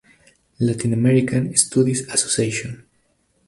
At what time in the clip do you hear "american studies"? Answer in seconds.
0.93-2.07